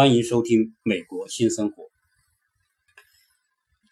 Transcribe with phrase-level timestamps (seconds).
[0.00, 1.82] 欢迎收听《美国新生活》。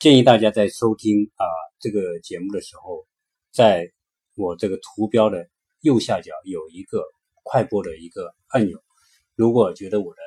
[0.01, 1.45] 建议大家在收听啊
[1.79, 3.07] 这个节目的时候，
[3.51, 3.93] 在
[4.35, 5.51] 我这个图标的
[5.83, 7.05] 右下角有一个
[7.43, 8.83] 快播的一个按钮。
[9.35, 10.21] 如果觉得我的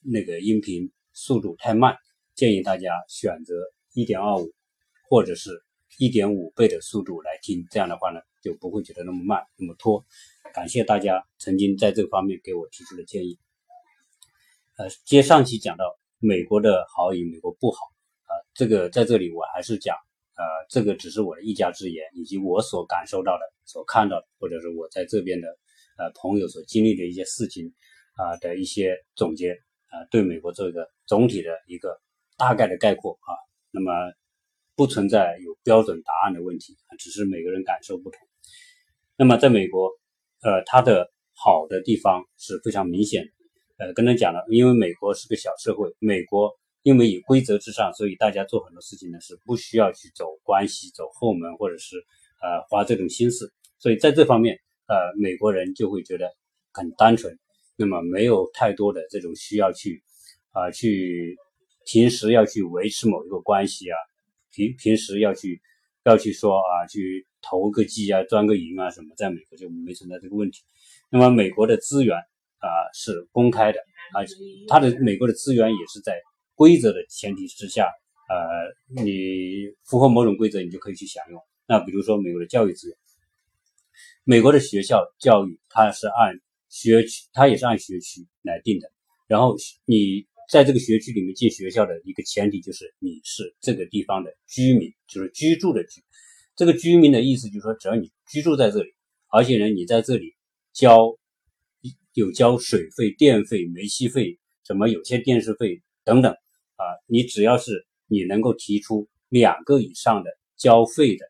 [0.00, 1.96] 那个音频速度太慢，
[2.34, 3.54] 建议大家选择
[3.94, 4.52] 一点二五
[5.08, 5.62] 或者是
[5.98, 7.64] 一点五倍的速度来听。
[7.70, 10.04] 这样的话呢，就不会觉得那么慢，那么拖。
[10.52, 13.38] 感谢大家曾经在这方面给我提出的建议。
[14.80, 15.84] 呃，接上期讲到
[16.20, 17.76] 美国的好与美国不好
[18.24, 19.94] 啊，这个在这里我还是讲，
[20.36, 25.48] 呃，这个只是我的一家之言，以及我所感受到的、所看到的，或者是我在这边的
[25.98, 27.70] 呃朋友所经历的一些事情
[28.14, 29.52] 啊的一些总结
[29.90, 32.00] 啊，对美国做一个总体的一个
[32.38, 33.36] 大概的概括啊。
[33.70, 33.92] 那么
[34.76, 38.18] 不存在有标准答案的问题，只是每个人感受不同。
[39.18, 39.90] 那么在美国，
[40.40, 43.30] 呃，它的好的地方是非常明显的。
[43.80, 51.96] 呃，跟他讲了，因为美国是个小社会，美国因为以规则至上，所以大家做很多事情呢是不需要去走关系、走后门，或者是
[52.42, 54.54] 呃花这种心思，所以在这方面，
[54.86, 56.30] 呃，美国人就会觉得
[56.74, 57.38] 很单纯，
[57.74, 60.02] 那么没有太多的这种需要去
[60.50, 61.38] 啊去
[61.86, 63.96] 平时要去维持某一个关系啊，
[64.52, 65.62] 平平时要去
[66.04, 70.60] 要去说啊去投个机啊、钻个营啊什么，在美国就没存在这个问题。
[71.08, 72.14] 那么美国的资源。
[72.60, 73.78] 啊，是公开的，
[74.14, 74.34] 而且
[74.68, 76.14] 它的美国的资源也是在
[76.54, 77.88] 规则的前提之下，
[78.28, 81.40] 呃，你符合某种规则，你就可以去享用。
[81.66, 82.96] 那比如说美国的教育资源，
[84.24, 86.38] 美国的学校教育它是按
[86.68, 88.92] 学区，它也是按学区来定的。
[89.26, 96.02] 然后你在这个学区里面进学校的一个前提就是你是这个地方的居民，就是居住的居。
[96.56, 98.92] 这个居民的意思就是说，只要你居住在这里，
[99.28, 100.34] 而且呢，你在这里
[100.74, 101.16] 交。
[102.14, 111.24] 有交水费、电费、煤气费，什么有线电视费等等啊，你只要是你能够提出两个以上的交费的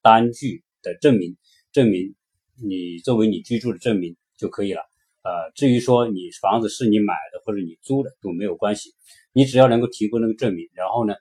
[0.00, 1.36] 单据的证明，
[1.70, 2.14] 证明
[2.56, 4.80] 你作为你居住的证明就可以了。
[5.22, 8.90] 呃，至于说你房子是你买的或者你租的都没有关系，
[9.32, 11.14] 你只要能够提供那个证明，然后呢，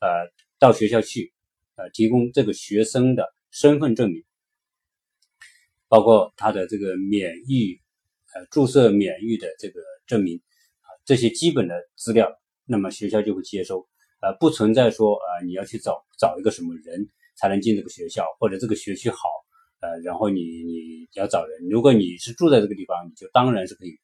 [0.00, 0.08] 呃，
[0.58, 1.32] 到学校去，
[1.76, 4.22] 呃，提供这个学生的身份证明，
[5.88, 7.80] 包括他的这个免疫。
[8.34, 10.36] 呃，注射免疫的这个证明
[10.80, 12.30] 啊，这些基本的资料，
[12.66, 13.88] 那么学校就会接收。
[14.20, 19.16] 呃，不存在说呃你要去找找一个什么人才能进这个学校，或者这个学区好，
[19.80, 21.68] 呃，然后你你要找人。
[21.70, 23.98] 如果你是住在这个地方，你就当然是可以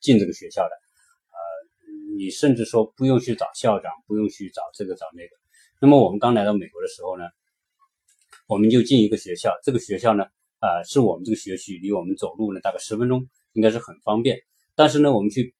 [0.00, 0.70] 进这个学校的。
[1.30, 1.38] 呃，
[2.16, 5.36] 你甚至说不用去找校长，不用去找这个找那个。
[5.80, 7.24] 那么我们刚来到美国的时候呢，
[8.48, 10.24] 我们就进一个学校，这个学校呢，
[10.60, 13.28] 呃，是我们这个学区离我们走路呢大概十分钟。
[13.52, 14.38] 应该是很方便，
[14.74, 15.54] 但是呢，我们去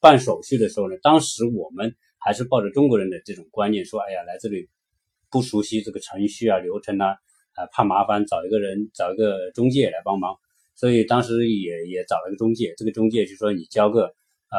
[0.00, 4.68] 办手续的时候呢，当时我们还是抱着中国人的这种观念，说，哎呀，来这里
[5.30, 7.16] 不熟悉这个程序啊、流程啊，
[7.54, 10.36] 啊，怕麻烦，找一个人，找一个中介来帮忙，
[10.74, 14.14] 所以当时也也找了个中介，这个中介就说你交个
[14.50, 14.58] 呃，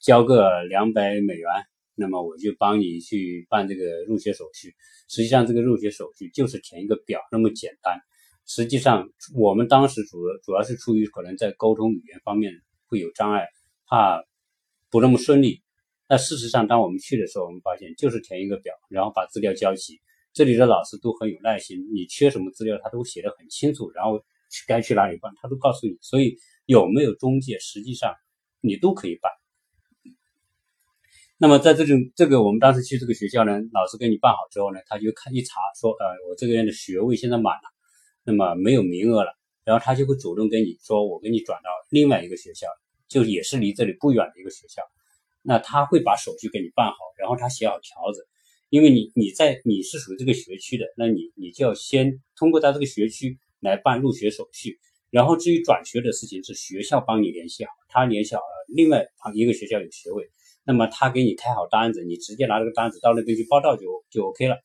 [0.00, 1.50] 交个两百美元，
[1.94, 4.74] 那么我就帮你去办这个入学手续。
[5.08, 8.00] 实际上，这个入学手续就是填一个表，那么简单。
[8.48, 12.54] 实际上，我们当时主主要是出于可能在沟通语言方面
[12.86, 13.46] 会有障碍，
[13.86, 14.24] 怕
[14.90, 15.62] 不那么顺利。
[16.08, 20.00] 那事实上，当我们去的时候，我们发现就是填一个表，然后把资料交齐。
[20.32, 24.24] 这里的老师都很有耐心，你缺什么资料，他都写的很清楚，然后
[24.66, 25.98] 该去哪里办，他都告诉你。
[26.00, 28.14] 所以有没有中介，实际上
[28.62, 29.30] 你都可以办。
[31.36, 37.77] 那么在这种这个我们当时去这个学校呢，老师给你办好之后呢，他就看一查说，呃，我这个人的学位现在满了。
[38.28, 39.32] 那么没有名额了，
[39.64, 42.66] 然后他就会主动跟你说，我给你转到另外一个学校，
[43.08, 44.82] 就也是离这里不远的一个学校。
[45.40, 48.28] 那他会把手续给你办好，然后他写好条子，
[48.68, 54.78] 因为你你在你是属于这个学区的，那你你就要先通过他这个学区来办入学手续，
[55.08, 60.28] 然后至于转学的事情是学校帮你联系好，他联系好了另外一个学校有学位，
[60.66, 64.58] 那么他给你开好单子，你直接拿这个单子到那边去报到就就 OK 了，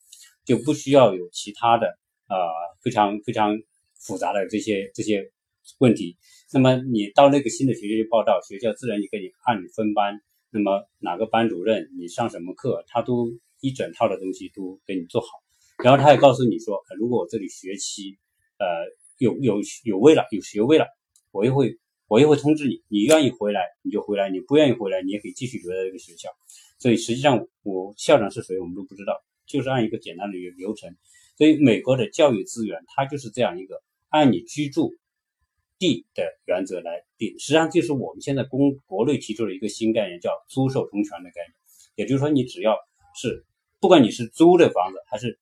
[0.44, 1.98] 就不需要有其他的。
[2.34, 2.50] 呃，
[2.82, 3.62] 非常非常
[3.94, 5.32] 复杂的这些这些
[5.78, 6.18] 问题。
[6.52, 10.20] 那么你到那个新的学校去报道，学校自然就给你按你分班。
[10.50, 13.32] 那么哪个班主任，你上什么课，他都
[13.62, 15.28] 一整套的东西都给你做好。
[15.84, 18.18] 然后他也告诉你说，如果我这里学期
[18.58, 18.66] 呃
[19.20, 20.86] 有有有位了，有学位了，
[21.32, 21.78] 我又会
[22.08, 22.82] 我又会通知你。
[22.88, 26.30] 你愿意回来你就回来，你不愿意回来你也可以继续留在这个学校。
[26.80, 30.96] 所以实际上我校长是谁我们都不知道，就是按一个简单的流流程。
[31.44, 34.94] 所以，美国的教育资源它就是这样一个按你居住
[35.78, 41.54] 地的原则来定，实际上就是我们现在公国内提出了一个新概念，叫租售同权的概念。
[41.96, 42.78] 也就是说，你只要
[43.14, 43.46] 是
[43.82, 45.38] 不管你是租的房子还是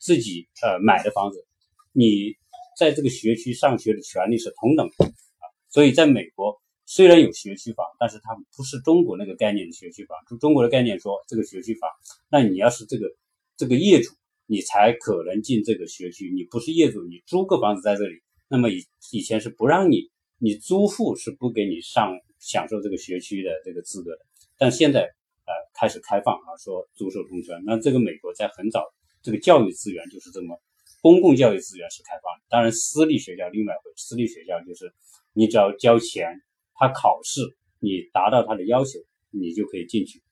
[0.00, 1.44] 自己呃买的房子，
[1.92, 2.34] 你
[2.78, 5.44] 在这个学区上学的权利是同等的啊。
[5.68, 10.16] 所以，在美国虽然有学区房，但是它不是中国那个概念的学区房。
[10.30, 11.90] 就中国的概念说，这个学区房，
[12.30, 13.14] 那你要是这个
[13.58, 14.14] 这个业主，
[14.46, 16.30] 你才可能进这个学区。
[16.34, 18.22] 你不是业主，你租个房子在这里。
[18.48, 24.18] 那么以以前是不让你，你租户是不给你上享受这个学区的这个资格的，
[24.58, 27.62] 但现在呃开始开放啊，说租售同权。
[27.64, 28.84] 那这个美国在很早
[29.22, 30.60] 这个教育资源就是这么，
[31.00, 34.92] 公共教育资源是开放，当然私立学校另外回，私立学校就是
[35.32, 36.42] 你只要交钱，
[36.74, 37.40] 他考试
[37.78, 38.98] 你达到他的要求，
[39.30, 40.22] 你就可以进去。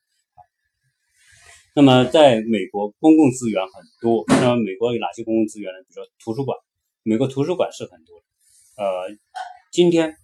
[1.73, 5.79] 那么在美国公共资源很多，那么美国有哪些公共资源呢？
[5.87, 6.57] 比如说图书馆。
[7.03, 9.17] 美国图书馆是很多的，呃，
[9.71, 10.15] 今天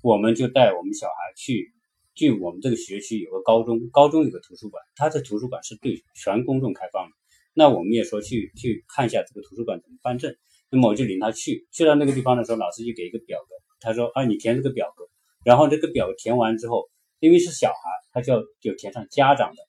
[0.00, 1.72] 我们就带我们小孩去，
[2.14, 7.10] 就我们这个学区有个高中，高中有个图书馆，它的图书馆是对全公众开放的。
[7.52, 10.32] 那我们也说去去看一下这个图书馆怎么办证，
[10.70, 15.08] 那么我就领他去，去到那个地方的时候，老师就给一个表格，他说啊，你填这个表格，
[15.44, 16.88] 然后这个表填完之后，
[17.18, 17.76] 因为是小孩，
[18.12, 19.62] 他就要就填上家长的，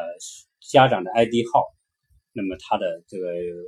[0.70, 1.64] 家长的 ID 号，
[2.32, 3.26] 那么他的这个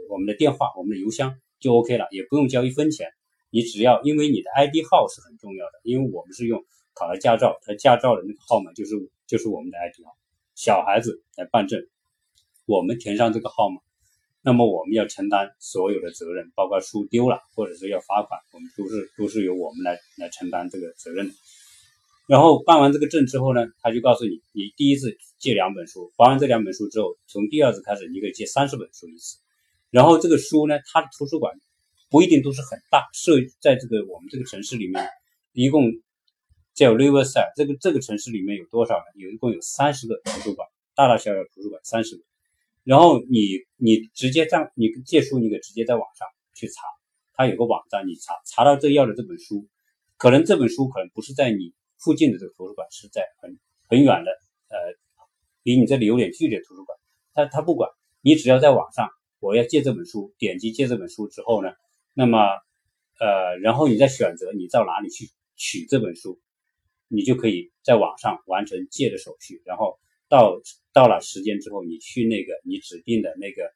[0.09, 1.35] 我们的电话，我们的邮箱。
[1.59, 3.07] 就 OK 了，也不用交一分钱。
[3.51, 6.61] 你只要因为你的 ID 号是很重要的，因为我们是用
[6.93, 8.97] 考了驾照，他驾照的那个号码就是
[9.29, 10.11] 就是我们的 ID 号。
[10.57, 11.87] 小孩子来办证，
[12.67, 13.81] 我们填上这个号码，
[14.43, 21.31] 那么我们要承担所有的责任，包括书丢了或者是要罚款，我们都是都是由我们来来承担这个责任。
[22.33, 29.37] 然后办完这个证之后呢，他就告诉你，你第一次借两本书，还完这两本书之后，从第二次开始你可以借三十本书一次。
[29.91, 31.53] 然后这个书呢，它的图书馆
[32.09, 35.07] 不一定都是很大，设在这个我们这个城市里面，
[35.53, 35.93] 一共
[36.73, 39.05] 叫 Riverside 这个这个城市里面有多少呢？
[39.17, 42.23] 有一共有三十个图书馆，大大小小图书馆三十个。
[42.83, 46.81] 然后你你直接在你借书，你可以直接在网上去查，
[47.35, 49.69] 它有个网站，你查查到这要的这本书，
[50.17, 53.59] 可能这本书可能不是在你附近的这个图书馆，是在很
[53.89, 54.31] 很远的，
[54.69, 54.77] 呃，
[55.63, 56.99] 离你这里有点距离的图书馆，
[57.35, 57.89] 他他不管
[58.21, 59.09] 你，只要在网上。
[59.45, 61.71] 我要借这本书，点击借这本书之后呢，
[62.15, 62.39] 那么，
[63.19, 66.41] 呃，然后你再选择你到哪里去取这本书，
[67.09, 70.61] 你就可以在网上完成借的手续，然后到
[70.93, 73.69] 到了时间之后，你去那个你指定的那个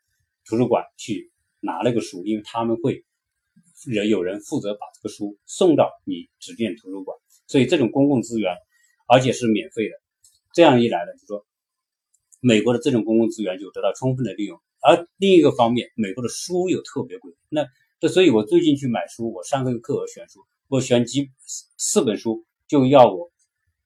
[0.45, 3.05] 图书馆去拿那个书，因为他们会
[3.89, 8.55] 人有人负责把这个书送到你指定图书馆，所以这种公共资源，
[9.07, 9.95] 而且是免费的，
[10.53, 11.47] 这样一来呢，就说
[12.41, 14.61] 美国的这种公共资源就得到充分的利用。
[14.81, 17.33] 而另一个方面，美国的书又特别贵。
[17.49, 17.67] 那
[17.99, 21.31] 这，所以我最近去买书，我上这个课我选书，我选几
[21.77, 23.33] 四本书就要我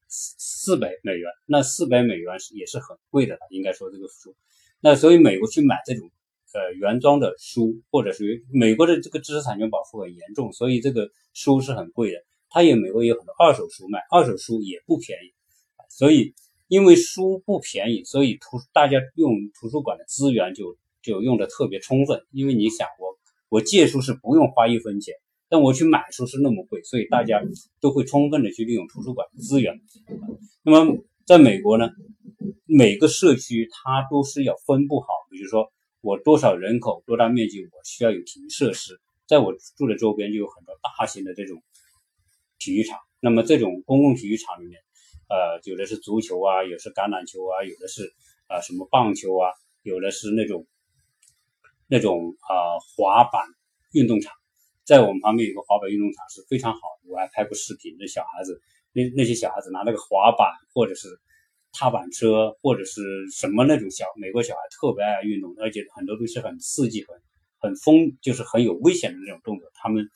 [0.08, 1.30] 四百美元。
[1.46, 4.34] 那四百美元是也是很贵的了，应该说这个书。
[4.80, 6.10] 那所以美国去买这种
[6.52, 12.18] 呃原装的书，或者是美国的这个知识产权保护很严重，所以这个书是很贵的。
[12.50, 15.32] 它也美国有很多二手书卖，二手书也不便宜，
[15.88, 16.34] 所以。
[16.70, 22.22] 因为书不便宜，所以图大家用图书馆的资源就就用的特别充分。
[22.30, 25.16] 因为你想，我我借书是不用花一分钱，
[25.48, 27.42] 但我去买书是那么贵，所以大家
[27.80, 29.80] 都会充分的去利用图书馆的资源。
[30.62, 30.96] 那么
[31.26, 31.90] 在美国呢，
[32.66, 35.72] 每个社区它都是要分布好，比如说
[36.02, 41.60] 我多少人口多大面积，我需要有体育设施，在我住的周边就有很多大型的这种
[42.60, 43.00] 体育场。
[43.18, 44.80] 那么这种公共体育场里面。
[45.30, 48.12] 呃，有的是足球啊，有的是橄榄球啊，有的是
[48.48, 49.52] 啊什么棒球啊，
[49.84, 50.66] 有的是那种
[51.86, 53.40] 那种啊滑板
[53.92, 54.34] 运动场，
[54.84, 57.94] 在我们旁边有个滑板运动场是非常好的，我还拍过视频。
[58.00, 61.06] 那小孩子，那那些小孩子拿那个滑板或者是
[61.70, 67.16] 踏板车或者是什么那种小美国小孩特别爱运动，而且很多都是很刺激、很
[67.60, 69.70] 很疯，就是很有危险的那种动作。
[69.74, 70.10] 他们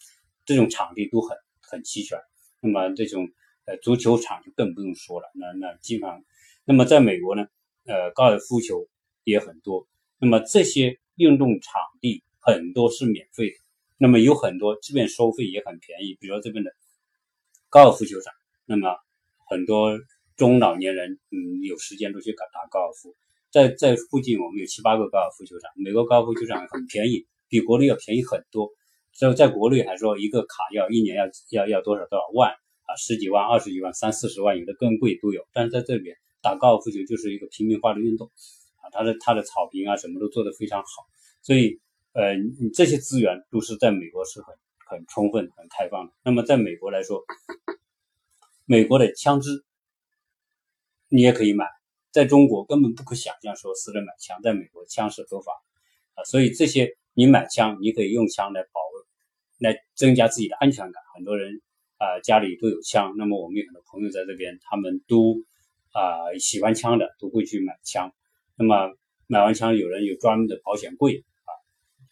[0.45, 2.19] 这种场地都很很齐全。
[2.65, 3.29] 那么这种。
[3.67, 6.23] 呃，足球场就更不用说了，那那基本上，
[6.67, 7.47] 那么在美国呢，
[7.87, 8.87] 呃，高尔夫球
[9.25, 13.57] 也很多，那么这些运动场地很多是免费的，
[13.97, 16.75] 那么有很多这边收费也很便宜，比如这边的
[17.71, 18.35] 高尔夫球场，
[18.67, 18.95] 那么
[19.49, 19.99] 很多
[20.37, 23.17] 中老年人嗯有时间都去打打高尔夫，
[23.51, 28.71] 在在附近我们有七八个高尔夫球场，美国高尔夫球场很便宜，比国内要便宜很多，
[29.15, 32.53] 所以在国内还说一个卡要一年要要要多少多少万。
[32.87, 35.49] 啊，十几万、二十几万、三四十万，有的更贵都有。
[35.55, 38.31] 但是在这边打高尔夫球就是一个平民化的运动，
[38.77, 41.07] 啊，它的它的草坪啊什么都做得非常好。
[41.41, 41.81] 所以，
[42.13, 42.35] 呃，
[42.75, 44.55] 这些资源都是在美国是很
[44.87, 46.13] 很充分、很开放的。
[46.23, 47.25] 那么在美国来说，
[48.67, 49.65] 美国的枪支
[51.09, 51.65] 你也可以买，
[52.11, 55.55] 在中国根本不可想象说私人买枪，在美国枪是合法
[56.17, 58.81] 啊，所以这些你买枪，你可以用枪来保
[59.59, 61.03] 来增加自己的安全感。
[61.15, 61.61] 很多人
[61.99, 65.37] 啊家里都有枪，那么我们有很多朋友在这边，他们都
[65.93, 68.13] 啊喜欢枪的，都会去买枪。
[68.57, 68.95] 那么
[69.27, 71.51] 买完枪，有人有专门的保险柜啊，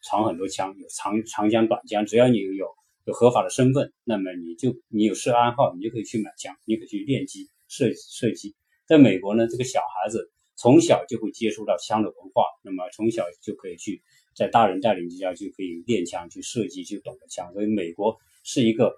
[0.03, 8.55] 藏很多枪，有长长枪、短枪，只要你有有合法的身份，那么你就你有设安号，你就可以去买枪，你可以去练击射射击。
[8.87, 14.03] 在美国呢，这个小孩子从小就会接触到枪的文化，那么从小就可以去
[14.35, 17.53] 在大人带领之下就可以练枪、去射击、去懂得枪。
[17.53, 18.95] 所以美国是一个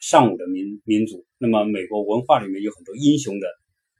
[0.00, 1.24] 尚武的民民族。
[1.38, 3.46] 那么美国文化里面有很多英雄的。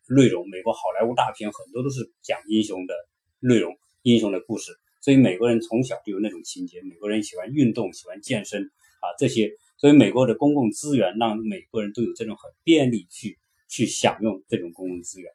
[0.08, 2.94] 内容，美国好莱坞大片很多都是讲英雄的
[3.40, 4.70] 内容，英雄的故事，
[5.02, 6.80] 所以美国人从小就有那种情节。
[6.82, 13.36] 美国人喜欢运动，喜欢健身啊，这些，所以美国的公共资源让美国人都有这种很便利去
[13.68, 15.28] 去享用这种公共资源。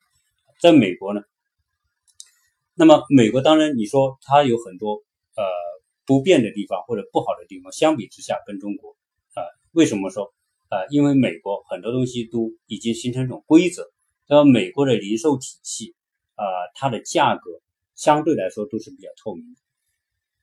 [0.61, 1.21] 在美国呢，
[2.73, 5.03] 那么美国当然你说它有很多
[5.35, 5.43] 呃
[6.05, 8.95] 不便的地方或者不好的地方，相比之下跟中国
[9.33, 10.33] 啊，为什么说
[10.69, 10.85] 啊？
[10.89, 13.91] 因为美国很多东西都已经形成一种规则。
[14.27, 15.93] 那么美国的零售体系，
[16.35, 17.61] 啊，它的价格
[17.95, 19.59] 相对来说都是比较透明的。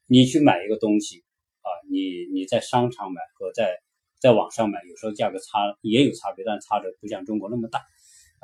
[0.07, 1.25] 你去买一个东西，
[1.63, 3.79] 啊，你你在商场买和在
[4.21, 7.83] 在网上买，有时候价格差也有差别，但差的不像中国那么大。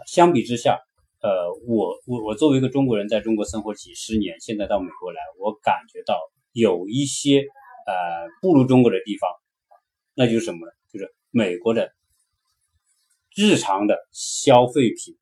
[0.07, 0.81] 相比之下，
[1.25, 6.21] 呃，我我我作为一个中国人，在中国生活几十年，现在到美国来，我感觉到
[6.53, 9.31] 有一些呃不如中国的地方，
[10.15, 10.73] 那就是什么呢？
[10.93, 11.91] 就是美国的
[13.35, 15.17] 日常的消费品。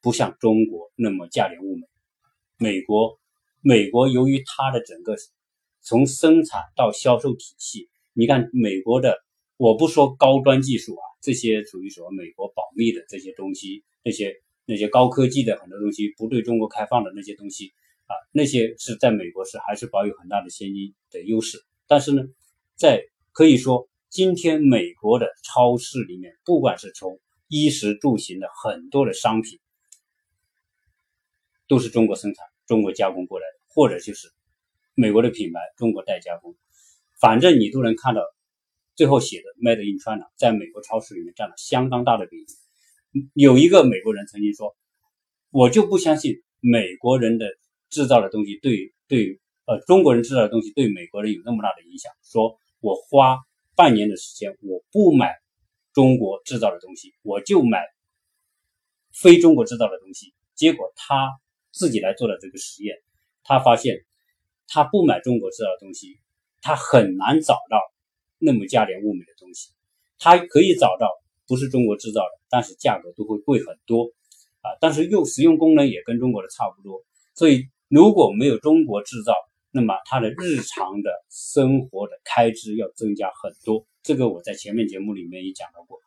[0.00, 1.82] 不像中国那么价廉物美，
[2.56, 3.18] 美国，
[3.60, 5.16] 美国由于它的整个
[5.80, 9.18] 从生产到销售体系，你看美国的，
[9.56, 14.32] 我不说高端技术啊，这些属于什么美国保密的这些东西，那些
[14.68, 17.72] 那些高科技的很多东西不对中国开放的那些东西
[18.06, 21.58] 啊，那些是在美国是还是保有很大的先机的优势。
[21.86, 22.22] 但是呢，
[22.76, 29.58] 在可以说今天美国的超市里面，不管是从衣食住行的很多的商品。
[31.70, 34.32] 都是中国生产、中国加工过来的，或者就是
[34.94, 36.56] 美国的品牌，中国代加工，
[37.20, 38.22] 反正你都能看到，
[38.94, 42.46] 最后写的 “Made in China”，在美国超市里面占了相当大的比例。
[43.34, 44.76] 有一个美国人曾经说
[45.50, 47.46] ：“我就不相信美国人的
[47.90, 53.38] 制造的东西对对呃中国人制造的东西对美国人有那么大的影响。”说我花
[53.74, 55.34] 半年的时间，我不买
[55.92, 57.80] 中国制造的东西，我就买
[59.12, 61.38] 非中国制造的东西，结果他。
[61.70, 62.96] 自己来做的这个实验，
[63.44, 64.04] 他发现
[64.66, 66.18] 他不买中国制造的东西，
[66.62, 67.78] 他很难找到
[68.38, 69.70] 那么价廉物美的东西。
[70.18, 71.12] 他可以找到
[71.48, 74.12] 不是中国制造的，但是价格都会贵很多
[74.60, 74.70] 啊。
[74.80, 77.02] 但是又使用功能也跟中国的差不多。
[77.34, 79.32] 所以如果没有中国制造，
[79.72, 83.86] 那么它的日常的生活的开支要增加很多。
[84.04, 85.98] 这个我在前面节目里面也讲到过。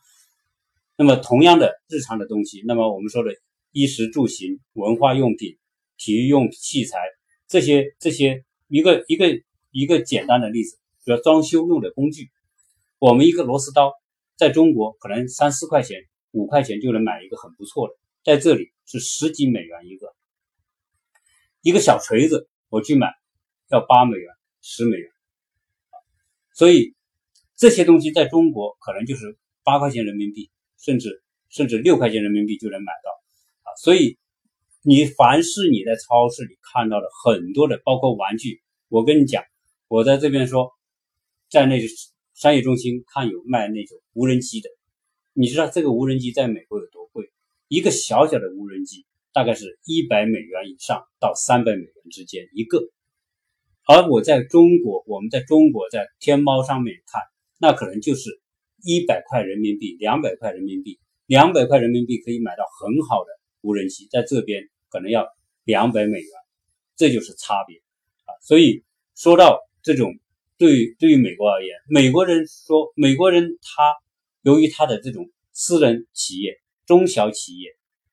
[0.96, 3.34] 那么同样的日常的东西，那么我们说的
[3.72, 5.58] 衣食住行、文化用品。
[6.04, 6.98] 体育用器材
[7.48, 9.28] 这些这些一个一个
[9.70, 12.32] 一个简单的例子，比如装修用的工具，
[12.98, 13.94] 我们一个螺丝刀
[14.42, 17.94] 在中国可能三四块钱、五块钱就能买一个很不错的，
[18.24, 20.16] 在这里是十几美元一个。
[21.62, 23.14] 一个小锤子我去买
[23.70, 25.12] 要八美元、十美元，
[26.56, 26.96] 所以
[27.56, 33.12] 这些东西在中国可能就是八块钱人民币，甚至甚至六块钱人民币就能买到
[33.62, 34.18] 啊，所以。
[34.84, 39.44] 你凡是你在超市里看到的很多的，包括玩具，我跟你讲，
[39.88, 40.72] 我在这边说，
[41.52, 41.80] 在那
[42.42, 44.70] 商业中心看有卖那种无人机的，
[45.34, 47.32] 你知道这个无人机在美国有多贵？
[47.68, 52.80] 一个小小的无人机大概是一百美元以上到三百美元之间一个，
[53.86, 57.22] 而我在中国，我们在中国在天猫上面看，
[57.60, 58.42] 那可能就是
[58.84, 63.30] 一百块人民币、两百块人民币，两百块人民币可以买到很好的
[63.62, 64.68] 无人机，在这边。
[64.90, 65.26] 可能要
[65.64, 66.30] 两百美元，
[66.98, 67.78] 这就是差别
[68.26, 68.36] 啊！
[68.42, 68.84] 所以
[69.16, 70.20] 说到这种
[70.62, 73.96] 对对于美国而言，美国人说美国人他
[74.44, 76.54] 由于他的这种私人企业、
[76.86, 77.72] 中小企业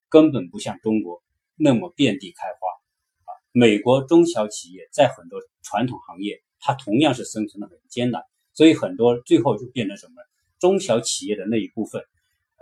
[0.09, 1.23] 根本不像中国
[1.57, 3.37] 那么遍地开花啊！
[3.53, 8.23] 美国中小企业在很多传统行业，它同样是生存的很艰难，
[8.55, 10.15] 所以很多最后就变成什么？
[10.59, 12.01] 中小企业的那一部分，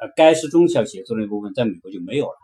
[0.01, 2.37] 呃，该是中小企业做那部分，在美国就没有了，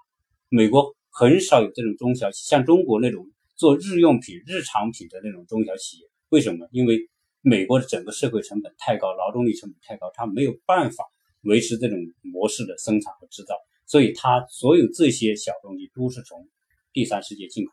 [0.49, 0.94] 美国。
[1.14, 6.66] 很少有这种中小企，像中国那种做日用品、日常品的那种中小企业，为什么？
[6.70, 7.06] 因为
[7.44, 11.04] 美国的整个社会成本太高，劳动力成本太高，它没有办法
[11.40, 16.49] 维持这种模式的生产和制造，所以它所有这些小东西都是从
[16.92, 17.72] 第三世界进口，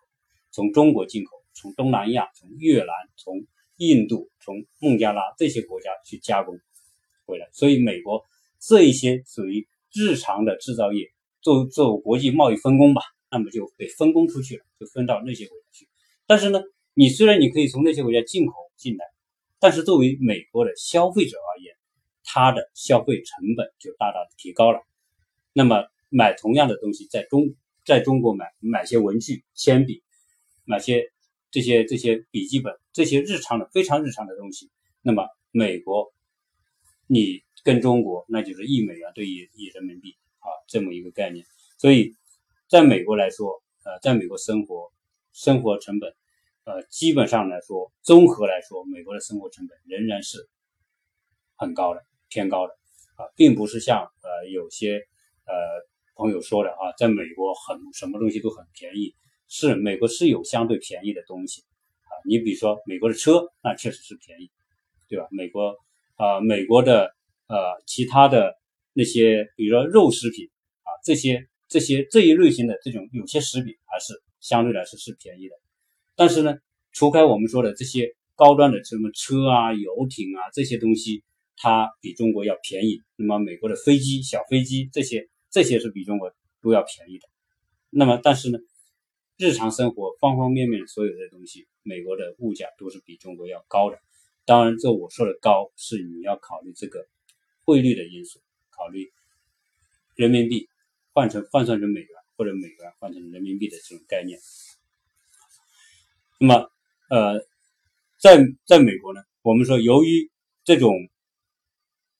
[0.49, 3.45] 从中国进口，从东南亚、从越南、从
[3.77, 6.59] 印度、从孟加拉这些国家去加工
[7.27, 8.23] 回来，所以美国
[8.59, 11.05] 这一些属于日常的制造业，
[11.41, 15.87] 做做国际贸易分工吧，那么就被分工出去了，就分到那些国家去。
[16.25, 16.59] 但是呢，
[16.95, 19.05] 你虽然你可以从那些国家进口进来。
[19.59, 21.75] 但是作为美国的消费者而言，
[22.23, 24.79] 他的消费成本就大大的提高了。
[25.51, 30.01] 那么买同样的东西，在中在中国买买些文具、铅笔，
[30.63, 31.11] 买些
[31.51, 34.69] 这些这些笔记本，这些日常的非常日常的东西，
[35.01, 36.13] 那么美国
[37.07, 41.45] 你跟中国那就是一美元兑一一人民币啊，这么一个概念。
[41.77, 42.15] 所以
[42.69, 44.91] 在美国来说，呃，在美国生活
[45.33, 46.13] 生活成本。
[46.69, 50.47] 呃，基本上来说，综合来说，美国的生活成本仍然是
[51.55, 52.73] 很高的，偏高的
[53.15, 54.99] 啊，并不是像呃有些
[55.47, 55.53] 呃
[56.13, 59.15] 朋友说的啊，在美国很什么东西都很便宜，
[59.47, 61.63] 是美国是有相对便宜的东西
[62.03, 64.51] 啊，你比如说美国的车，那确实是便宜，
[65.07, 65.27] 对吧？
[65.31, 65.75] 美国
[66.17, 67.15] 啊，美国的
[67.47, 68.59] 呃其他的
[68.93, 70.47] 那些，比如说肉食品
[70.83, 75.55] 啊，这些这些这一类型的这种有些食品还是相对来说是便宜的。
[76.19, 76.57] 但是呢，
[76.91, 81.23] 除开我们说的这些高端的什么车啊、游艇啊这些东西，
[81.55, 83.01] 它比中国要便宜。
[83.15, 87.29] 那么美国的飞机、小飞机这些，这些是比中国都要便宜的。
[87.89, 88.59] 那么，但是呢，
[89.37, 93.97] 日常生活方方面面所有的东西，美国的物价都是比中国要高的。
[94.43, 97.07] 当然，这我说的高是你要考虑这个
[97.63, 99.09] 汇率的因素，考虑
[100.17, 100.67] 人民币
[101.13, 104.37] 换成换算成美元或者美元换成人民币的这种概念。
[106.41, 106.71] 那么，
[107.09, 107.45] 呃，
[108.17, 110.31] 在在美国呢，我们说，由于
[110.63, 110.93] 这种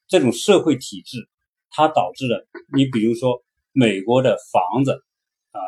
[0.10, 1.30] 这种社会体制，
[1.70, 3.42] 它导致了你比如说
[3.72, 5.06] 美国的房子
[5.52, 5.62] 啊，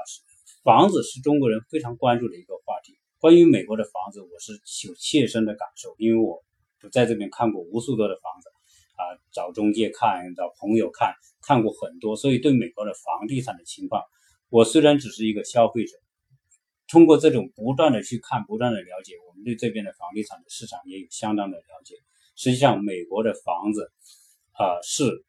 [0.65, 2.97] 房子是中国人非常关注的一个话题。
[3.19, 4.52] 关于美国的房子，我是
[4.86, 6.43] 有切身的感受，因为我
[6.91, 8.49] 在这边看过无数多的房子
[8.97, 14.04] 啊，找中介看，找朋友看，看过很多，所以对美国的房地产的情况，
[14.49, 15.95] 我虽然只是一个消费者。
[16.91, 21.95] 通过这种不断的去看，不断的了解，我们对这边的房地产的市场也有相当的了解。
[22.36, 23.93] 实际上，美国的房子
[24.51, 25.23] 啊是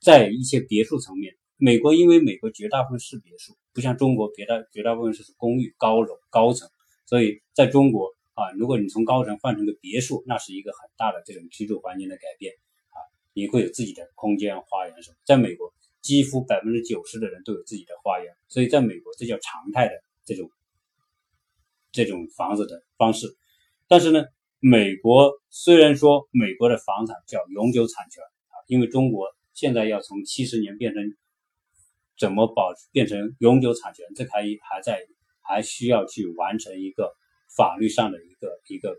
[0.00, 1.36] 在一些别墅层面。
[1.56, 6.68] 美国因为美国绝大部分是别墅，不像中国别的绝大部分是公寓、高楼、高层，
[7.06, 12.52] 所以在中国啊，如果你从高层换成个别墅，那是一个很大的这种居住环境的改变
[12.88, 12.98] 啊，
[13.34, 15.16] 你会有自己的空间、花园什么。
[15.24, 19.92] 在美国，几乎百分之九十的人都有自己的花园，所以在美国这叫常态的
[20.24, 20.50] 这种。
[21.96, 23.26] 这种房子的方式，
[23.88, 24.22] 但是呢，
[24.60, 31.02] 美国虽然说美国的房产叫永久产权啊，因为中国现在要从七十年变成
[32.18, 35.00] 怎么保变成永久产权，这还还在
[35.40, 37.16] 还需要去完成一个
[37.48, 38.94] 法律上的一个一个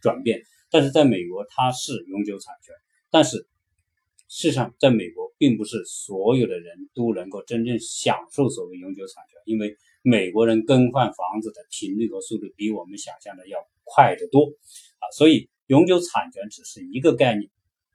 [0.00, 0.42] 转变。
[0.68, 2.74] 但是在美国它是永久产权，
[3.08, 3.36] 但是
[4.26, 9.76] 事实上在美国并不是所有的人都能够真正享受所谓永久产权，因为。
[10.08, 14.44] 美国人更换房子的频率和速度比我们想象的要快得多
[15.00, 17.50] 啊，所以永久产权只是一个概念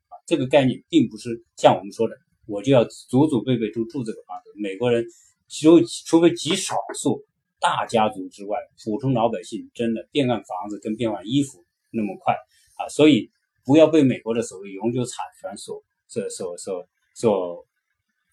[0.10, 4.52] 啊，这个概念并不是像我们说的，我就要祖祖辈辈都住这个房子。
[4.58, 5.06] 美国人
[5.48, 7.24] 除除非极少数
[7.62, 12.36] 大家族之外，普通老百姓真的变换房子跟变换衣服那么快
[12.76, 13.32] 啊，所以
[13.64, 17.66] 不要被美国的所谓永久产权所所所所所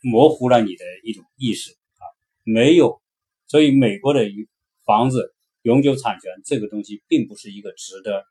[0.02, 2.02] 模糊了你的一种意识啊，
[2.42, 3.00] 没有。
[3.48, 4.28] 所以，美国的
[4.84, 8.22] 房子永久产权这个东西，并不是一个值得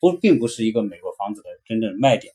[0.00, 2.32] 不，并不是一个美国房子的真正的卖点。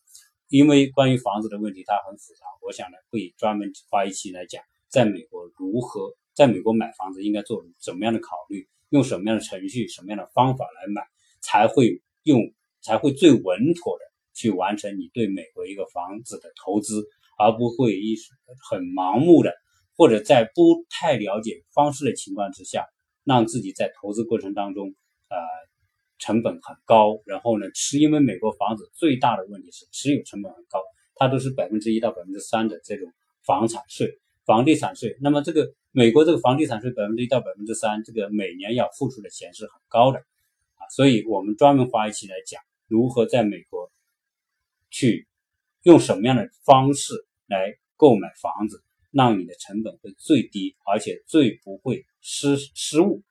[0.48, 2.46] 因为关于房子的问题，它很复杂。
[2.62, 11.02] 我想呢，会专门花一期来讲，在美国如何在美国买房子应该做怎么样的考虑，用什么样的程序、什么样的方法来买，
[11.42, 17.04] 才会用才会最稳妥的去完成你对美国一个房子的投资，
[17.40, 18.16] 而不会一
[18.70, 19.52] 很盲目的。
[19.98, 22.86] 或者在不太了解方式的情况之下，
[23.24, 24.94] 让自己在投资过程当中，
[25.28, 25.38] 呃，
[26.20, 27.20] 成本很高。
[27.26, 30.80] 然后呢，持因为美国房子最大的问题是持有成本很高，
[31.16, 33.12] 它都是百分之一到百分之三的这种
[33.44, 35.18] 房产税、房地产税。
[35.20, 40.20] 那么这个美国这个房地产税百分之一到百分之三，这个每年要付出的钱是很高的
[40.76, 40.86] 啊。
[40.96, 43.92] 所以我们专门花一期来讲如何在美国
[44.92, 45.28] 去
[45.82, 47.14] 用什么样的方式
[47.48, 48.84] 来购买房子。
[49.18, 53.24] 让你的成本会最低，而且最不会失失误。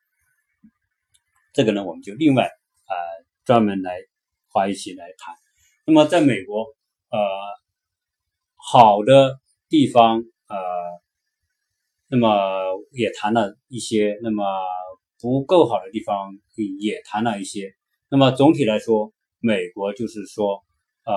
[1.53, 2.93] 这个呢，我们就另外啊
[3.45, 3.97] 专门来
[4.49, 5.35] 花一期来谈。
[5.87, 6.67] 那么在美国，
[7.11, 7.19] 呃，
[8.57, 10.57] 好的地方，呃，
[12.09, 12.29] 那么
[12.91, 14.45] 也谈了一些，那么
[15.21, 16.37] 不够好的地方
[16.81, 17.75] 也谈了一些。
[18.09, 20.65] 那么总体来说，美国就是说，
[21.05, 21.15] 呃，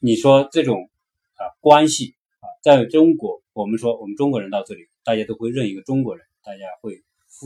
[0.00, 0.90] 你说这种
[1.36, 2.16] 啊关系，
[2.62, 7.02] 在中国，我们说我们中国人到这里，大家都会认一个中国人，大家会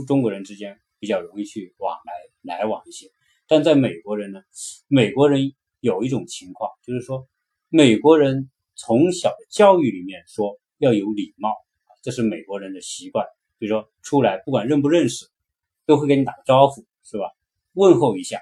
[0.06, 3.10] 中国人之间比较容易去往来来往一些。
[3.46, 4.40] 但在美国人呢，
[4.88, 7.26] 美国人有一种情况，就是说，
[7.68, 11.50] 美国人从小的教育里面说要有礼貌，
[12.02, 13.26] 这是美国人的习惯。
[13.58, 15.26] 比如说出来不管认不认识，
[15.86, 17.32] 都会跟你打个招呼，是吧？
[17.74, 18.40] 问候一下。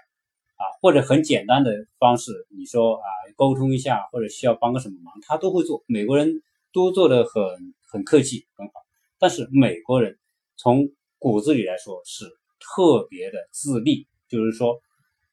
[0.60, 5.82] 啊，或者很简单的方式，你说啊，沟通一下，或者需要帮个什么忙，他都会做。
[5.86, 7.42] 美国人都做的很
[7.88, 8.72] 很客气，很好。
[9.18, 10.18] 但是美国人
[10.56, 12.24] 从骨子里来说是
[12.58, 14.80] 特别的自立，就是说，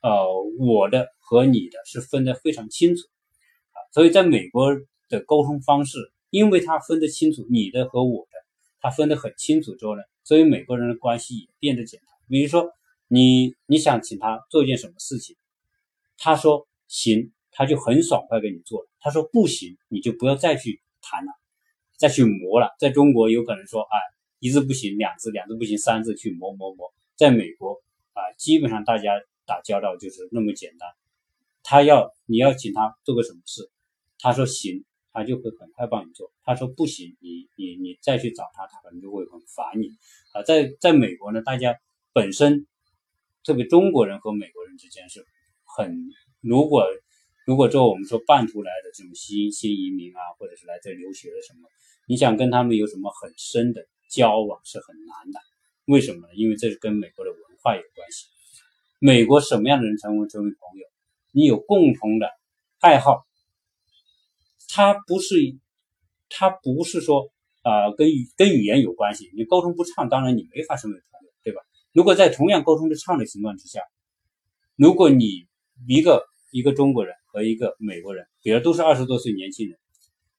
[0.02, 0.26] 呃，
[0.60, 3.02] 我的和你的是分得非常清楚
[3.72, 3.78] 啊。
[3.94, 4.76] 所以在美国
[5.10, 5.98] 的沟通方式，
[6.30, 8.38] 因为他分得清楚你的和我的，
[8.80, 12.10] 他分得很清楚之后呢，所以美国人的关系也变得简单。
[12.30, 12.72] 比如说。
[13.10, 15.38] 你你想请他做一件什么事情，
[16.18, 18.90] 他说行，他就很爽快给你做了。
[19.00, 21.32] 他说不行，你就不要再去谈了，
[21.98, 22.76] 再去磨了。
[22.80, 23.98] 在中国有可能说，哎，
[24.40, 26.94] 一字不行，两字两字不行，三字去磨磨磨。
[27.16, 27.82] 在美国
[28.14, 29.12] 啊，基本上大家
[29.46, 30.90] 打交道就是那么简单。
[31.64, 33.70] 他要你要请他做个什么事，
[34.20, 36.32] 他说行，他就会很快帮你做。
[36.44, 39.90] 他说不行，你你你再去找他，他可能就会很烦你
[40.34, 40.44] 啊。
[40.44, 41.76] 在在美国呢，大家
[42.14, 42.68] 本身。
[43.44, 45.26] 特别中国人和美国人之间是
[45.64, 46.10] 很，
[46.42, 46.84] 如果
[47.48, 51.70] 如果做我们说半途来的这种新新移民啊，或者是来这留学的什么，
[52.06, 55.40] 你想跟他们有什么很深的交往是很难的。
[55.86, 56.28] 为什么呢？
[56.36, 58.26] 因为这是跟美国的文化有关系。
[59.00, 60.86] 美国什么样的人成为成为朋友？
[61.32, 62.28] 你有共同的
[62.80, 63.26] 爱好，
[64.68, 65.36] 他不是
[66.28, 67.32] 他不是说
[67.62, 69.32] 啊跟语跟语言有关系。
[69.38, 71.62] 你沟通不畅，当然你没法成为朋友，对吧？
[71.94, 73.80] 如果在同样沟通的畅的情况之下，
[74.76, 75.48] 如果你
[75.88, 79.78] 一个一个中国人和一个美国人，比如都是二十多岁年轻人，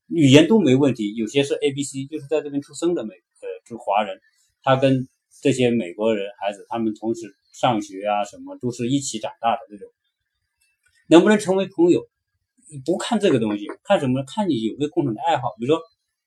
[0.08, 4.20] 语言都没问题，有些是 A B C，就是在这边出生的美呃就华人，
[4.64, 5.06] 他跟
[5.40, 9.88] 这些美国人孩子，他们同时上学啊什么都是一起长大的这种，
[11.08, 12.04] 能不能成为朋友？
[12.84, 14.26] 不看这个东西，看什么呢？
[14.26, 15.80] 看你有没有共同的爱好，比如说。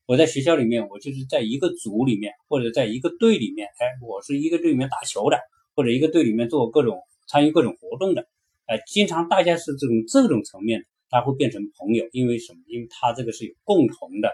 [0.08, 5.38] 我在学校里面，我就是在一个组里面，或者在一个队里面，哎，我是一个队里面打球的，
[5.74, 8.28] 或者一个队里面做各种参与各种活动的，
[8.72, 12.60] 哎，经常大家是这种这种层面，他会变成朋友，因为什么？
[12.68, 14.32] 因为他这个是有共同的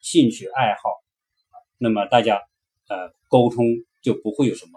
[0.00, 0.90] 兴趣爱好，
[1.76, 2.40] 那么大家
[2.88, 3.66] 呃沟通
[4.00, 4.72] 就不会有什么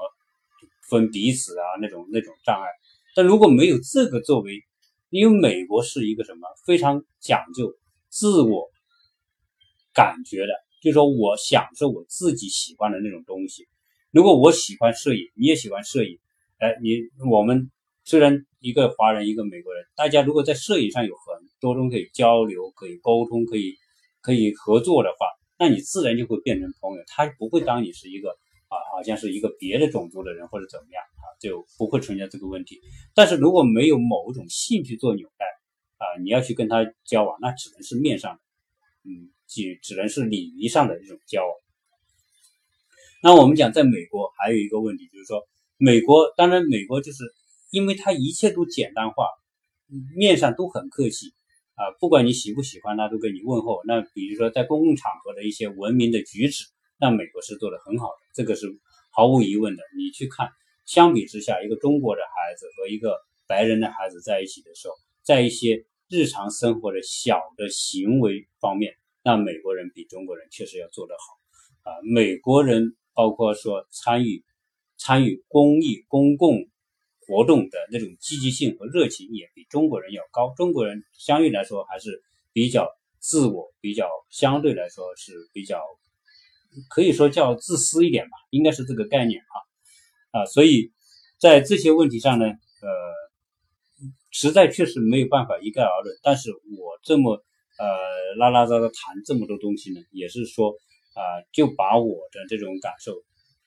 [0.90, 2.68] 分彼此啊那种那种障碍。
[3.16, 4.64] 但如果没有这个作为，
[5.12, 7.76] 因为美国是一个什么非常讲究
[8.10, 8.74] 自我。
[9.94, 13.68] 感觉的，就是说我享受我自己喜欢的那种东西。
[14.10, 16.18] 如果我喜欢摄影，你也喜欢摄影，
[16.58, 16.98] 哎，你
[17.30, 17.70] 我们
[18.04, 23.76] 虽然一个华人，一个美国人，大家如果在摄影上有很多东西可以交流、可以沟通、可以
[24.22, 25.28] 可以合作的话，
[25.60, 27.04] 那你自然就会变成朋友。
[27.08, 28.30] 他不会当你是一个
[28.70, 32.80] 啊，好像是一个别的种族的人或者怎么样啊，就不会存在这个问题。
[33.14, 35.46] 但是如果没有某种兴趣做纽带
[35.98, 38.40] 啊，你要去跟他交往，那只能是面上的，
[39.04, 39.30] 嗯。
[39.46, 41.54] 只只能是礼仪上的一种交往。
[43.22, 45.48] 那我们讲，在美国还有一个问题，就是说，
[45.78, 47.24] 美国当然美国就是
[47.74, 49.26] 因为它一切都简单化，
[50.16, 51.34] 面上都很客气
[51.74, 53.82] 啊，不管你喜不喜欢，他都跟你问候。
[53.88, 56.66] 那比如说在公共场合的一些文明的举止，
[57.00, 58.68] 那美国是做的很好的，这个是
[59.10, 59.82] 毫无疑问的。
[59.98, 60.52] 你去看，
[60.86, 68.94] 相比之下，一个中国的孩子和一个白人的孩子在一起的时候，在一些日常生活的小的行为方面。
[69.24, 71.98] 那美国人比中国人确实要做得好啊！
[72.04, 74.44] 美国人包括说参与
[74.96, 76.68] 参与公益公共
[77.26, 80.54] 活动的那种积极性和热情也比中国人要高。
[80.56, 82.88] 中国人相对来说还是比较
[83.20, 85.82] 自我，比较相对来说是比较
[86.90, 90.46] 可以说叫自私一点吧，应该是这个概念啊啊！
[90.46, 90.92] 所以
[91.40, 92.90] 在这些问题上呢，呃，
[94.32, 96.16] 实在确实没有办法一概而论。
[96.24, 97.44] 但是我这么。
[97.76, 97.88] 呃，
[98.38, 100.70] 拉拉杂杂谈这么多东西呢，也是说，
[101.16, 103.16] 啊，就把我的这种感受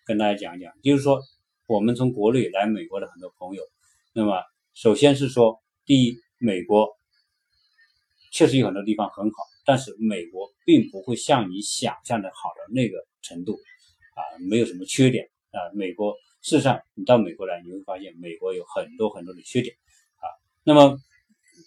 [0.07, 0.73] 跟大家讲讲。
[0.81, 1.21] 就是说，
[1.66, 3.62] 我们从国内来美国的很多朋友，
[4.12, 4.40] 那么
[4.74, 6.88] 首先是说，第一，美国
[8.31, 13.55] 确实有很多地方很好，但是美国并不会像你想象的好的那个程度，
[14.14, 15.59] 啊，没有什么缺点啊。
[15.74, 19.74] 美国事实上，你到美国来，你会发现美国有很多很多的缺点，
[20.18, 20.31] 啊，
[20.62, 20.96] 那么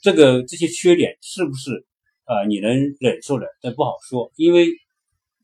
[0.02, 1.86] 这个这些缺点是不是
[2.24, 3.48] 啊你能忍受的？
[3.62, 4.70] 这不好说，因为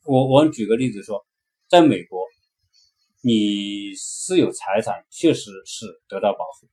[0.06, 1.26] 我我举个例子说，
[1.68, 2.26] 在美国，
[3.28, 6.68] 你私有财产确实是得到保护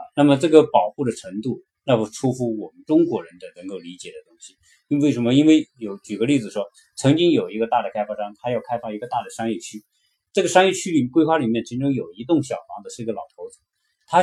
[0.00, 4.56] 啊，那么这个保护的程度，那不出乎我们中国人的能够理解的东西。
[4.88, 5.34] 因为什么？
[5.34, 6.64] 因为有举个例子说，
[6.96, 9.84] 曾经有一个大的开发商，他要开发一个大的商业区，
[10.32, 13.58] 这个商业区里规划里面其中有一栋小房子，是一个老头子，
[14.06, 14.22] 他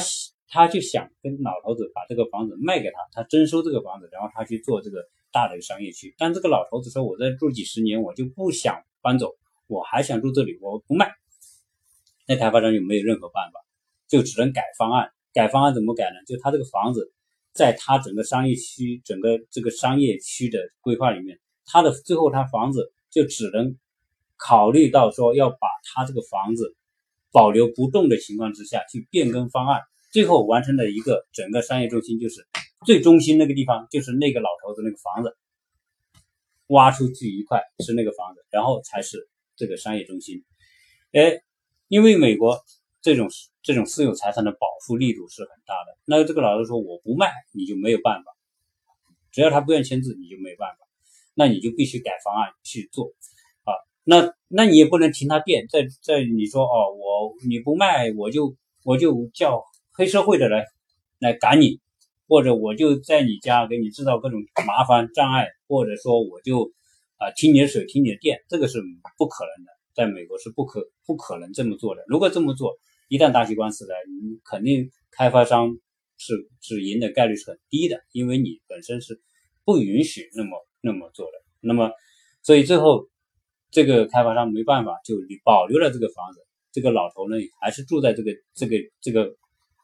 [0.50, 6.16] 他就想跟老头子把这个房子卖给他，他征收这个房子，然后他去做这个大的商业区。
[6.18, 9.36] 但这个老头子说，我在住几十年，我就不想搬走，
[9.68, 11.12] 我还想住这里，我不卖。
[12.32, 13.60] 那开发商就没有任何办法，
[14.08, 15.12] 就只能改方案。
[15.34, 16.16] 改方案怎么改呢？
[16.26, 17.12] 就他这个房子。
[17.54, 23.78] 在他整个商业区、整个这个商业区的规划里面，他的最后他房子就只能
[24.38, 26.78] 考虑到说要把他这个房子
[27.30, 29.82] 保留不动的情况之下去变更方案，
[30.14, 32.48] 最后完成了一个整个商业中心，就是
[32.86, 35.36] 最中心那个地方就是那个老头子那个房子，
[36.68, 40.46] 挖出去一块是那个房子，然后才是这个商业中心。
[41.12, 41.42] 哎，
[41.92, 42.58] 因为美国。
[43.04, 43.28] 这种
[43.64, 45.98] 这种私有财产的保护力度是很大的。
[46.06, 48.32] 那这个老头说我不卖，你就没有办法。
[49.32, 50.86] 只要他不愿签字，你就没有办法。
[51.34, 53.08] 那你就必须改方案去做
[53.64, 53.74] 啊。
[54.04, 60.64] 那那你也不能停他电，在在你说哦，我你不卖，我就我就叫黑社会的人
[61.18, 61.80] 来赶你，
[62.28, 66.72] 或者我就在你家给你制造各种麻烦障碍，或者说我就
[67.18, 68.80] 啊停你的水，停你的电，这个是
[69.18, 69.71] 不可能的。
[69.94, 72.04] 在美国是不可不可能这么做的。
[72.08, 72.78] 如果这么做，
[73.08, 75.78] 一旦打起官司来，你肯定开发商
[76.18, 79.22] 是是赢的概率是很低的，因为你本身是
[79.66, 80.52] 不允许那么
[80.82, 81.34] 那么做的。
[81.60, 81.92] 那么，
[82.44, 83.10] 所以最后
[83.70, 86.40] 这个开发商没办法，就保留了这个房子。
[86.72, 89.36] 这个老头呢，还是住在这个这个这个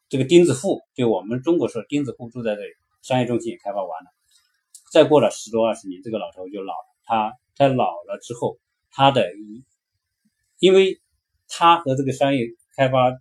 [0.09, 2.69] 这个钉子户，就我们中国说钉子户住在这里。
[3.03, 4.09] 商业中心也开发完了，
[4.91, 6.95] 再过了十多二十年，这个老头就老了。
[7.05, 8.59] 他他老了之后，
[8.91, 9.29] 他的
[10.59, 11.01] 因为
[11.47, 13.11] 他和这个商业开发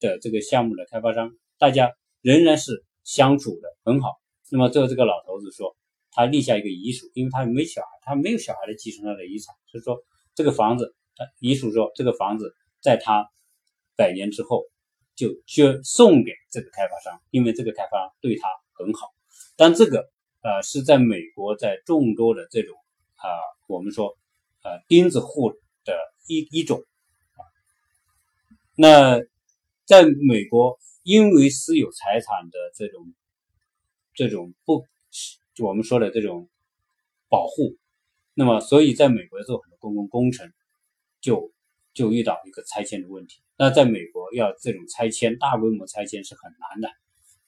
[0.00, 4.16] 的这个项目的开发商，大家仍然是相处的很好。
[4.50, 5.76] 那么最后这个老头子说，
[6.10, 10.02] 他立下一个遗嘱，因为他没小孩，他没有小孩来继承他的遗产，所以说
[10.34, 13.28] 这个房子，他遗嘱说这个房子在他
[13.96, 14.64] 百年之后
[15.14, 19.08] 就捐送给这个开发商，因为这个开发商对他很好。
[19.56, 20.08] 但这个
[20.42, 22.76] 呃是在美国，在众多的这种
[23.16, 23.26] 啊，
[23.66, 24.16] 我们说
[24.62, 25.50] 呃钉子户
[25.84, 25.94] 的
[26.28, 26.84] 一一种。
[28.76, 29.20] 那
[29.84, 33.12] 在美国，因为私有财产的这种
[34.14, 34.84] 这种不，
[35.60, 36.48] 我们说的这种
[37.28, 37.76] 保护，
[38.34, 40.52] 那么所以在美国做很多公共工程，
[41.20, 41.50] 就
[41.92, 43.40] 就遇到一个拆迁的问题。
[43.56, 46.88] 那在美国要这种拆迁大规模拆迁是很难的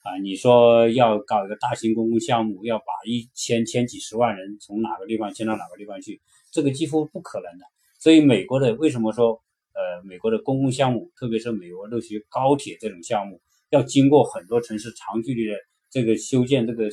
[0.01, 0.17] 啊！
[0.21, 6.19] 你说要搞一个大型公共项目，要把一千千几十万人从哪个地方迁到哪个地方去，
[6.51, 7.65] 这个几乎不可能的。
[8.01, 9.41] 所以美国的为什么说？
[9.73, 15.55] 呃，美国的公共项目，特别是美国那些高铁这种项目，要经过很多城市长距离的
[15.89, 16.89] 这个修建这个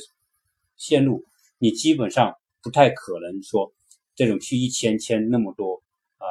[0.77, 1.25] 线路，
[1.57, 3.73] 你基本上不太可能说
[4.15, 5.83] 这种去一千迁那么多，
[6.19, 6.27] 呃，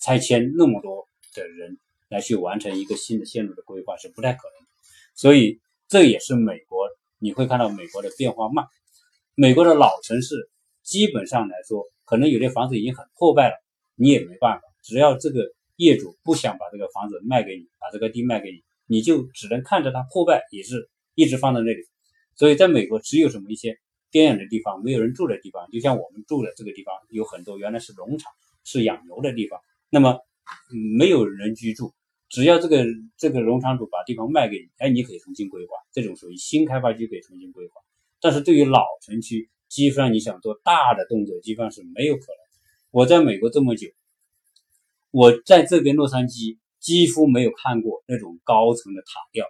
[0.00, 1.78] 拆迁那么多的人
[2.08, 4.66] 来去完成一个新的线路的规划是不太可能。
[5.14, 6.88] 所以这也是美国
[7.20, 8.66] 你会看到美国的变化慢。
[9.36, 10.50] 美国的老城市
[10.82, 13.54] 基本上来说，可能有的房子已经很破败了，
[13.96, 14.62] 你也没办法。
[14.82, 21.82] 只要这个业主不想把这个房子卖给你，把这个地卖给你，你就只能看着它破败，也是一直放在那里。
[22.36, 23.78] 所以，在美国，只有什么一些
[24.10, 28.32] 边远的地方，没有人住的地方，就像我们住的这个地方，有很多原来是农场，
[28.64, 30.18] 是养牛的地方，那么
[30.98, 31.94] 没有人居住。
[32.28, 32.84] 只要这个
[33.16, 37.80] 这个农场主把地方卖给你，哎，你可以重新规划，这种属于新开发区可以重新规划。
[38.20, 42.36] 但是对于老城区，基本上你想做大的动作，基本上是没有可能。
[42.92, 43.88] 我在美国这么久。
[45.10, 49.44] 我在这边洛杉矶几乎没有看过那种高层的塔吊。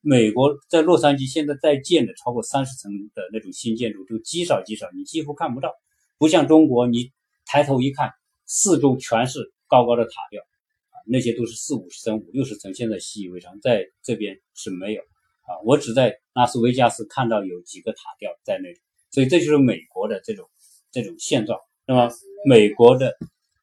[0.00, 5.74] 美国在洛杉矶现在在建的超过三十层的那种新建筑就极少极少，你几乎看不到。
[6.16, 7.12] 不像中国，你
[7.44, 8.12] 抬头一看，
[8.46, 10.40] 四周全是高高的塔吊，
[10.88, 13.60] 啊，那些都是四五十层、五六十层，现在习以为常。
[13.60, 18.78] 在这边是没有，啊，我只在拉斯维加斯看到有几个塔吊在那里。
[19.10, 20.48] 所以这就是美国的这种
[20.90, 21.58] 这种现状。
[21.86, 22.10] 那么
[22.44, 23.16] 美国的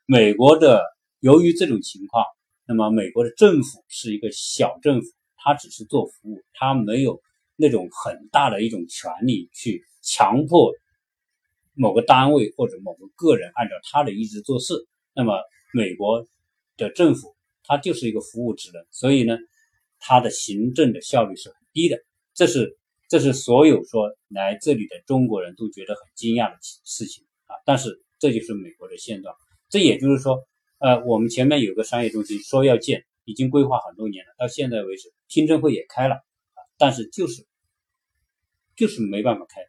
[0.06, 0.84] 美国的。
[1.24, 2.26] 由于这种情况，
[2.68, 7.22] 那么美国的政府是一个小政府，它只是做服务，它没有
[7.56, 10.74] 那种很大的一种权利去强迫
[11.76, 14.74] 某个单位或者某个个人按照他的意志做事。
[15.14, 15.40] 那么
[15.74, 16.28] 美国
[16.76, 19.38] 的政府它就是一个服务职能，所以呢，
[20.00, 21.98] 它的行政的效率是很低的。
[22.34, 22.78] 这是
[23.14, 27.54] 这是所有说来这里的中国人都觉得很惊讶的事情啊！
[27.64, 29.36] 但是这就是美国的现状。
[29.70, 30.48] 这也就是说，
[30.80, 37.46] 呃，我们前面有个商业中心说要建，已经规划很多年了，到现在为止听证会也开了啊，但是就是
[38.76, 39.62] 就是没办法开，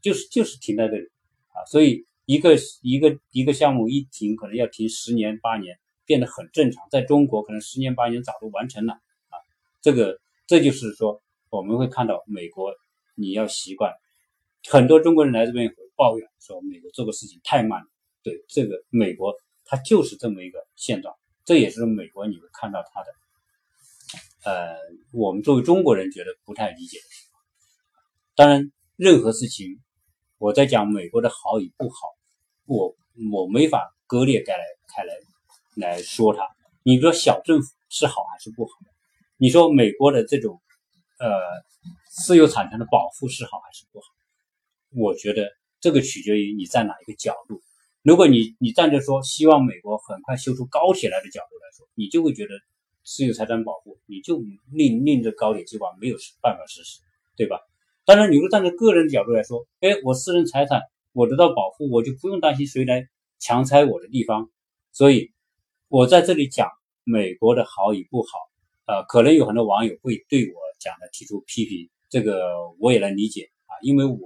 [0.00, 1.08] 就是就是停在这里
[1.48, 1.66] 啊！
[1.66, 6.84] 所以一个一个一个项目一停，可能要停十年八年，变得很正常。
[6.88, 9.42] 在中国，可能十年八年早都完成了啊！
[9.80, 11.20] 这个这就是说。
[11.54, 12.72] 我们会看到美国，
[13.14, 13.92] 你要习惯。
[14.68, 17.86] 很多中国人来这边会抱怨说，美国做个事情太慢了。
[18.22, 23.08] 对，这个美国它就是这么一个现状，这也是美国你会看到它的。
[24.44, 24.76] 呃，
[25.12, 26.98] 我们作为中国人觉得不太理解。
[28.36, 29.80] 当然，任何事情
[30.38, 31.96] 我在讲美国的好与不好，
[32.66, 32.94] 我
[33.32, 35.14] 我没法割裂开来开来
[35.74, 36.42] 来说它。
[36.84, 38.70] 你说小政府是好还是不好？
[39.36, 40.60] 你说美国的这种。
[41.18, 41.28] 呃，
[42.14, 44.04] 私有产权的保护是好还是不好？
[44.90, 45.48] 我觉得
[45.80, 47.62] 这个取决于你在哪一个角度。
[48.02, 52.50] 如果你你站着说希望美国很快修出高铁来的角度来说，你就会觉得
[53.02, 57.00] 私有财产保护，你就令令这高铁计划没有办法实施，
[57.34, 57.58] 对吧？
[58.04, 60.82] 当然，你如果站在个人的角度来说，哎，我私人财产
[61.14, 64.50] 我得到保护，我就不用担心谁来强拆我的地方。
[64.92, 65.32] 所以，
[65.88, 66.68] 我在这里讲
[67.04, 68.28] 美国的好与不好，
[68.84, 70.60] 呃，可能有很多网友会对我。
[70.82, 74.18] 讲的提出批评，这个我也能理解啊，因为我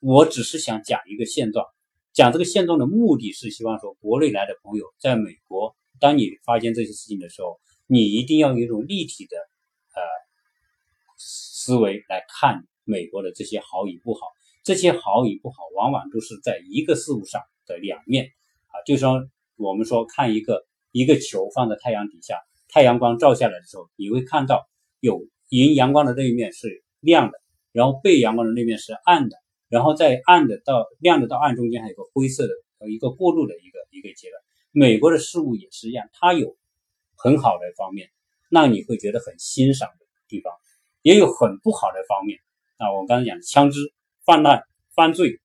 [0.00, 1.66] 我只是想讲一个现状，
[2.12, 9.36] 讲这个现状的目的是希望说，国内来的朋友在美国，当你发现这些事情的时候，你一定要有一种立体的
[9.96, 10.00] 呃
[11.16, 14.20] 思维来看美国的这些好与不好，
[14.62, 18.26] 这些好与不好，往往都是在一个事物上的两面
[18.68, 24.68] 啊，就说我们说看一个一个球放在太阳底下，太阳光照下来的时候，你会看到
[25.00, 25.26] 有。
[25.50, 27.40] 迎阳光的那一面是亮的，
[27.72, 29.36] 然后背阳光的那面是暗的，
[29.68, 34.42] 然后在暗的到亮的到暗中间还有个灰色的呃一个过渡的一个一个阶段。
[34.70, 36.56] 美国的事物也是一样，它有
[37.16, 38.10] 很好的方面，
[38.50, 40.52] 让你会觉得很欣赏的地方，
[41.02, 42.38] 也有很不好的方面。
[42.76, 43.92] 啊，我刚才讲枪支
[44.24, 44.62] 泛滥、
[44.94, 45.40] 犯罪，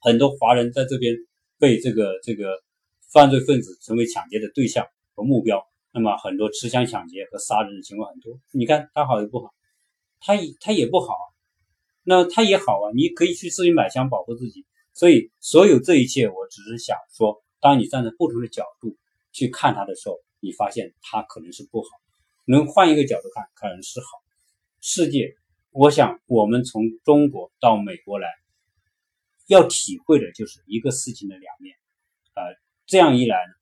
[0.00, 1.16] 很多华人在这边
[1.58, 2.62] 被这个这个
[3.12, 5.66] 犯罪分子成为抢劫的对象和目标。
[5.92, 9.54] 那么很多持枪抢劫和杀人的情况很多，你看他好与不好，
[10.20, 11.26] 他也他也不好啊，
[12.02, 14.64] 那他也好啊，你可以去自己买枪保护自己。
[14.92, 18.96] 所以所有这一切，我只是想说，当你站在不同的角度
[19.32, 21.88] 去看他的时候，你发现他可能是不好，
[22.44, 24.06] 能换一个角度看，可能是好。
[24.80, 25.34] 世界，
[25.70, 28.28] 我想我们从中国到美国来，
[29.46, 31.76] 要体会的就是一个事情的两面，
[32.34, 32.42] 呃，
[32.86, 33.54] 这样一来呢，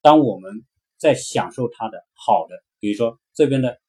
[0.00, 0.64] 当我们。
[0.98, 3.80] 在享受它的好的，比如说这边的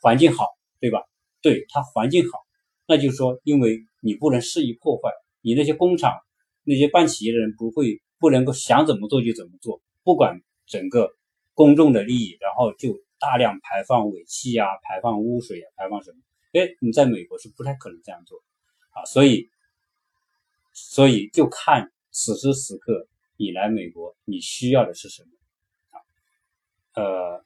[0.00, 0.46] 环境好，
[0.78, 1.02] 对吧？
[1.42, 2.38] 对它环境好，
[2.86, 5.10] 那就是说，因为你不能肆意破坏，
[5.42, 6.20] 你那些工厂、
[6.64, 11.10] 那些办企业的人不会不能够想怎么做就怎么做，不管整个
[11.54, 16.18] 公众的利益，然后就大量排放尾气啊、排放污水啊、排放什么？
[16.52, 18.42] 哎，你在美国是不太可能这样做
[18.90, 19.48] 啊，所以，
[20.72, 25.30] 所以就看此时此刻你来美国，你需要的是什么
[25.90, 26.00] 啊。
[26.94, 27.44] 呃，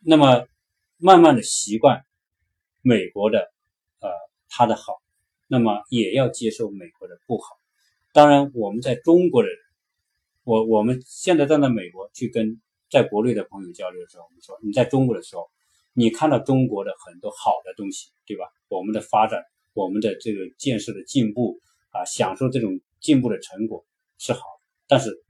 [0.00, 0.46] 那么
[0.96, 2.04] 慢慢的习惯
[2.88, 3.38] 美国的
[4.00, 4.08] 呃
[4.48, 4.94] 它的好，
[5.46, 7.58] 那么也要接受美国的不好。
[8.14, 9.48] 当然，我们在中国的，
[10.42, 15.50] 我我们现在站在美国去跟在国内的朋友交流的时候，我们说你在中国的时候，
[15.92, 18.46] 你看到中国的很多好的东西，对吧？
[18.68, 23.84] 我们的发展，我们的这个建设的进步啊，享受这种进步的成果
[24.16, 24.40] 是好，
[24.86, 25.22] 但是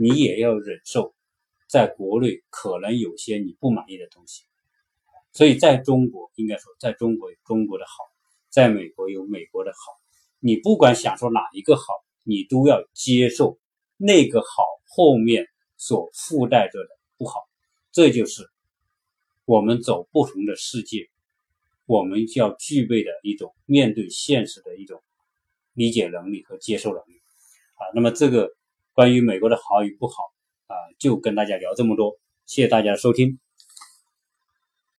[0.00, 1.14] 你也要忍受。
[1.68, 4.44] 在国内可能有些你不满意的东西，
[5.36, 8.04] 所以在中国应该说，在中国有中国的好，
[8.48, 9.92] 在美国有美国的好。
[10.40, 11.82] 你不管享受哪一个好，
[12.22, 13.58] 你都要接受
[13.98, 15.46] 那个好后面
[15.76, 16.88] 所附带着的
[17.18, 17.40] 不好。
[17.92, 18.48] 这就是
[19.44, 21.10] 我们走不同的世界，
[21.84, 25.02] 我们就要具备的一种面对现实的一种
[25.74, 27.20] 理解能力和接受能力。
[27.74, 28.48] 啊，那么这个
[28.94, 30.14] 关于美国的好与不好。
[30.68, 33.38] 啊，就跟大家聊这么多，谢谢大家的收听。